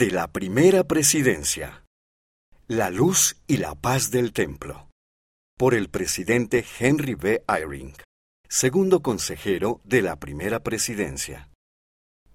de 0.00 0.10
la 0.10 0.32
primera 0.32 0.84
presidencia. 0.84 1.84
La 2.68 2.88
luz 2.88 3.36
y 3.46 3.58
la 3.58 3.74
paz 3.74 4.10
del 4.10 4.32
templo. 4.32 4.88
Por 5.58 5.74
el 5.74 5.90
presidente 5.90 6.64
Henry 6.78 7.16
B. 7.16 7.44
Eyring, 7.46 7.92
segundo 8.48 9.02
consejero 9.02 9.82
de 9.84 10.00
la 10.00 10.16
primera 10.16 10.60
presidencia. 10.60 11.50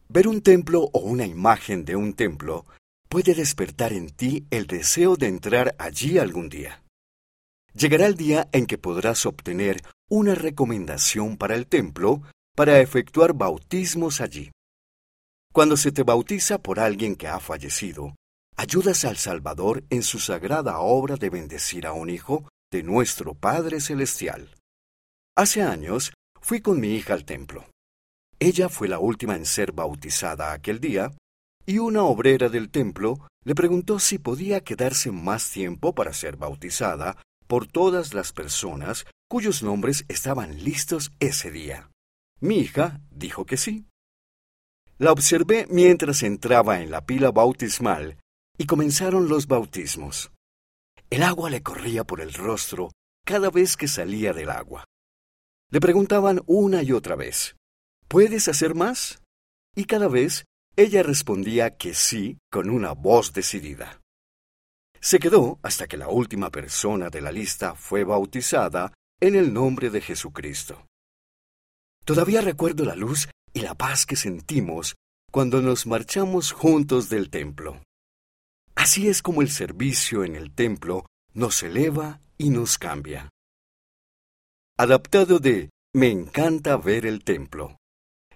Ver 0.09 0.27
un 0.27 0.41
templo 0.41 0.91
o 0.93 0.99
una 0.99 1.25
imagen 1.25 1.85
de 1.85 1.95
un 1.95 2.13
templo 2.13 2.67
puede 3.09 3.33
despertar 3.33 3.93
en 3.93 4.11
ti 4.11 4.45
el 4.51 4.67
deseo 4.67 5.15
de 5.15 5.25
entrar 5.25 5.75
allí 5.79 6.19
algún 6.19 6.49
día. 6.49 6.83
Llegará 7.73 8.05
el 8.05 8.15
día 8.15 8.47
en 8.51 8.67
que 8.67 8.77
podrás 8.77 9.25
obtener 9.25 9.81
una 10.07 10.35
recomendación 10.35 11.35
para 11.35 11.55
el 11.55 11.65
templo 11.65 12.21
para 12.55 12.79
efectuar 12.79 13.33
bautismos 13.33 14.21
allí. 14.21 14.51
Cuando 15.55 15.77
se 15.77 15.93
te 15.93 16.03
bautiza 16.03 16.57
por 16.57 16.81
alguien 16.81 17.15
que 17.15 17.29
ha 17.29 17.39
fallecido, 17.39 18.13
ayudas 18.57 19.05
al 19.05 19.15
Salvador 19.15 19.85
en 19.89 20.03
su 20.03 20.19
sagrada 20.19 20.79
obra 20.79 21.15
de 21.15 21.29
bendecir 21.29 21.87
a 21.87 21.93
un 21.93 22.09
hijo 22.09 22.49
de 22.73 22.83
nuestro 22.83 23.35
Padre 23.35 23.79
Celestial. 23.79 24.53
Hace 25.33 25.61
años 25.61 26.11
fui 26.41 26.59
con 26.59 26.81
mi 26.81 26.89
hija 26.95 27.13
al 27.13 27.23
templo. 27.23 27.63
Ella 28.37 28.67
fue 28.67 28.89
la 28.89 28.99
última 28.99 29.37
en 29.37 29.45
ser 29.45 29.71
bautizada 29.71 30.51
aquel 30.51 30.81
día, 30.81 31.13
y 31.65 31.77
una 31.77 32.03
obrera 32.03 32.49
del 32.49 32.69
templo 32.69 33.25
le 33.45 33.55
preguntó 33.55 33.99
si 33.99 34.19
podía 34.19 34.59
quedarse 34.59 35.09
más 35.09 35.49
tiempo 35.51 35.95
para 35.95 36.11
ser 36.11 36.35
bautizada 36.35 37.15
por 37.47 37.65
todas 37.65 38.13
las 38.13 38.33
personas 38.33 39.05
cuyos 39.29 39.63
nombres 39.63 40.03
estaban 40.09 40.65
listos 40.65 41.13
ese 41.21 41.49
día. 41.49 41.91
Mi 42.41 42.57
hija 42.57 42.99
dijo 43.09 43.45
que 43.45 43.55
sí. 43.55 43.85
La 44.97 45.11
observé 45.11 45.67
mientras 45.69 46.23
entraba 46.23 46.79
en 46.81 46.89
la 46.89 47.05
pila 47.05 47.31
bautismal 47.31 48.17
y 48.57 48.65
comenzaron 48.65 49.27
los 49.27 49.47
bautismos. 49.47 50.31
El 51.09 51.23
agua 51.23 51.49
le 51.49 51.61
corría 51.61 52.05
por 52.05 52.21
el 52.21 52.33
rostro 52.33 52.91
cada 53.25 53.49
vez 53.49 53.75
que 53.75 53.89
salía 53.89 54.31
del 54.31 54.49
agua. 54.49 54.85
Le 55.69 55.81
preguntaban 55.81 56.41
una 56.45 56.81
y 56.81 56.93
otra 56.93 57.15
vez, 57.15 57.57
¿puedes 58.07 58.47
hacer 58.47 58.73
más? 58.73 59.21
Y 59.75 59.85
cada 59.85 60.07
vez 60.07 60.45
ella 60.77 61.03
respondía 61.03 61.75
que 61.75 61.93
sí 61.93 62.37
con 62.49 62.69
una 62.69 62.93
voz 62.93 63.33
decidida. 63.33 63.99
Se 65.01 65.19
quedó 65.19 65.59
hasta 65.61 65.87
que 65.87 65.97
la 65.97 66.07
última 66.07 66.51
persona 66.51 67.09
de 67.09 67.19
la 67.19 67.33
lista 67.33 67.75
fue 67.75 68.05
bautizada 68.05 68.93
en 69.19 69.35
el 69.35 69.53
nombre 69.53 69.89
de 69.89 69.99
Jesucristo. 69.99 70.85
Todavía 72.05 72.41
recuerdo 72.41 72.85
la 72.85 72.95
luz 72.95 73.27
y 73.55 73.61
la 73.61 73.73
paz 73.73 74.05
que 74.05 74.17
sentimos 74.17 74.95
cuando 75.31 75.61
nos 75.61 75.87
marchamos 75.87 76.51
juntos 76.51 77.09
del 77.09 77.29
templo. 77.29 77.81
Así 78.75 79.07
es 79.07 79.21
como 79.21 79.41
el 79.41 79.49
servicio 79.49 80.25
en 80.25 80.35
el 80.35 80.53
templo 80.53 81.05
nos 81.33 81.63
eleva 81.63 82.19
y 82.37 82.49
nos 82.49 82.77
cambia. 82.77 83.29
Adaptado 84.77 85.39
de 85.39 85.69
Me 85.93 86.09
encanta 86.11 86.75
ver 86.75 87.05
el 87.05 87.23
templo. 87.23 87.77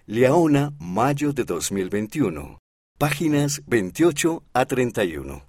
Leona, 0.06 0.72
mayo 0.78 1.34
de 1.34 1.44
2021. 1.44 2.58
Páginas 2.98 3.62
28 3.66 4.42
a 4.54 4.64
31. 4.64 5.46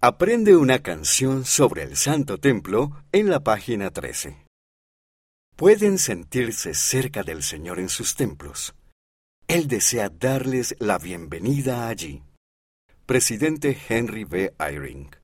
Aprende 0.00 0.56
una 0.56 0.80
canción 0.80 1.44
sobre 1.44 1.84
el 1.84 1.96
Santo 1.96 2.38
Templo 2.38 3.04
en 3.12 3.30
la 3.30 3.40
página 3.44 3.90
13 3.90 4.41
pueden 5.56 5.98
sentirse 5.98 6.74
cerca 6.74 7.22
del 7.22 7.42
Señor 7.42 7.78
en 7.78 7.88
sus 7.88 8.14
templos. 8.14 8.74
Él 9.48 9.68
desea 9.68 10.08
darles 10.08 10.74
la 10.78 10.98
bienvenida 10.98 11.88
allí. 11.88 12.22
Presidente 13.06 13.76
Henry 13.88 14.24
B. 14.24 14.54
Eyring 14.58 15.14